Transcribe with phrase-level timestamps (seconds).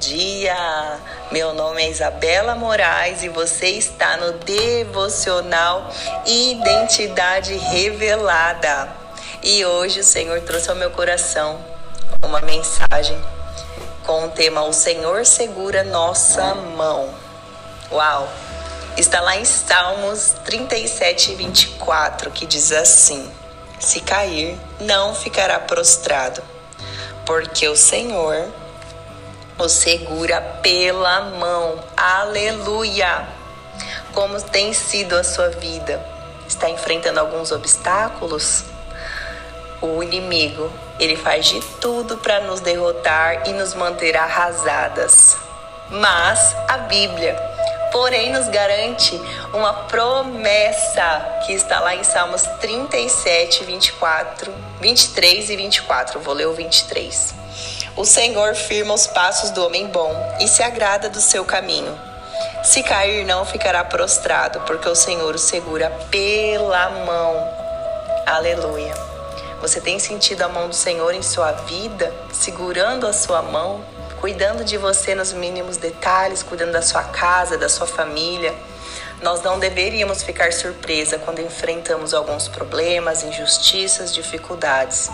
[0.00, 0.98] dia!
[1.30, 5.90] Meu nome é Isabela Moraes e você está no Devocional
[6.24, 8.88] Identidade Revelada.
[9.42, 11.60] E hoje o Senhor trouxe ao meu coração
[12.22, 13.22] uma mensagem
[14.06, 17.10] com o tema O Senhor segura nossa mão.
[17.92, 18.26] Uau!
[18.96, 23.30] Está lá em Salmos 37, 24, que diz assim:
[23.78, 26.42] Se cair, não ficará prostrado,
[27.26, 28.48] porque o Senhor
[29.60, 31.78] o segura pela mão.
[31.94, 33.28] Aleluia!
[34.14, 36.02] Como tem sido a sua vida?
[36.48, 38.64] Está enfrentando alguns obstáculos?
[39.82, 45.36] O inimigo, ele faz de tudo para nos derrotar e nos manter arrasadas.
[45.90, 47.36] Mas a Bíblia,
[47.92, 49.20] porém, nos garante
[49.52, 56.20] uma promessa que está lá em Salmos 37, 24, 23 e 24.
[56.20, 57.39] Vou ler o 23.
[58.00, 61.94] O Senhor firma os passos do homem bom e se agrada do seu caminho.
[62.64, 67.46] Se cair, não ficará prostrado, porque o Senhor o segura pela mão.
[68.24, 68.94] Aleluia.
[69.60, 73.84] Você tem sentido a mão do Senhor em sua vida, segurando a sua mão,
[74.20, 78.54] cuidando de você nos mínimos detalhes, cuidando da sua casa, da sua família?
[79.22, 85.10] Nós não deveríamos ficar surpresa quando enfrentamos alguns problemas, injustiças, dificuldades.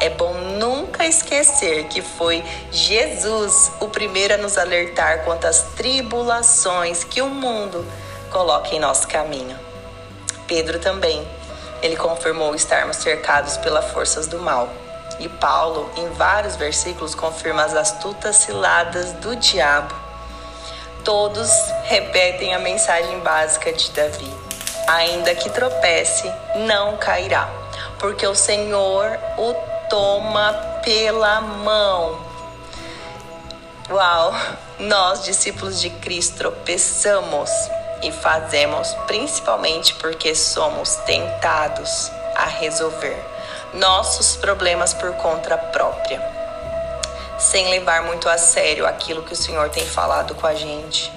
[0.00, 7.04] É bom nunca esquecer que foi Jesus o primeiro a nos alertar quanto às tribulações
[7.04, 7.86] que o mundo
[8.30, 9.58] coloca em nosso caminho.
[10.46, 11.26] Pedro também.
[11.82, 14.68] Ele confirmou estarmos cercados pelas forças do mal.
[15.18, 20.10] E Paulo, em vários versículos, confirma as astutas ciladas do diabo
[21.04, 21.50] todos
[21.84, 24.30] repetem a mensagem básica de Davi:
[24.86, 27.48] ainda que tropece, não cairá,
[27.98, 29.54] porque o Senhor o
[29.88, 30.52] toma
[30.82, 32.18] pela mão.
[33.90, 34.32] Uau!
[34.78, 37.50] Nós, discípulos de Cristo, tropeçamos
[38.02, 43.22] e fazemos principalmente porque somos tentados a resolver
[43.74, 46.40] nossos problemas por conta própria
[47.40, 51.10] sem levar muito a sério aquilo que o Senhor tem falado com a gente?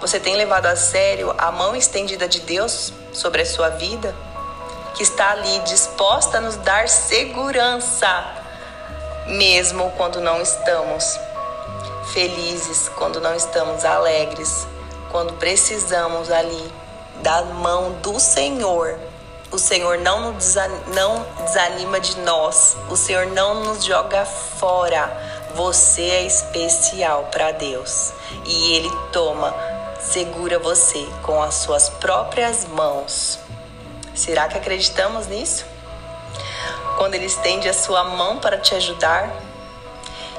[0.00, 4.14] Você tem levado a sério a mão estendida de Deus sobre a sua vida?
[4.94, 8.26] Que está ali disposta a nos dar segurança,
[9.26, 11.18] mesmo quando não estamos
[12.12, 14.66] felizes, quando não estamos alegres,
[15.10, 16.72] quando precisamos ali
[17.22, 18.98] da mão do Senhor.
[19.50, 20.54] O Senhor não nos
[21.40, 28.12] desanima de nós, o Senhor não nos joga fora você é especial para Deus
[28.44, 29.52] e Ele toma,
[30.00, 33.40] segura você com as suas próprias mãos.
[34.14, 35.66] Será que acreditamos nisso?
[36.96, 39.28] Quando Ele estende a sua mão para te ajudar,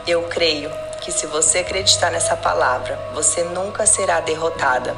[0.07, 0.71] eu creio
[1.01, 4.95] que se você acreditar nessa palavra, você nunca será derrotada.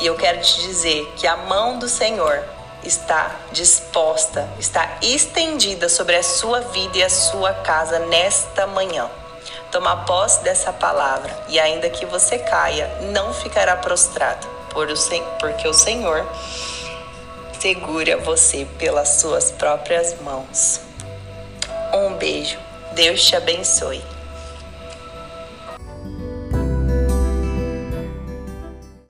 [0.00, 2.44] E eu quero te dizer que a mão do Senhor
[2.84, 9.10] está disposta, está estendida sobre a sua vida e a sua casa nesta manhã.
[9.70, 14.46] Toma posse dessa palavra e ainda que você caia, não ficará prostrado,
[15.38, 16.26] porque o Senhor
[17.60, 20.80] segura você pelas suas próprias mãos.
[21.92, 22.58] Um beijo.
[22.92, 24.02] Deus te abençoe.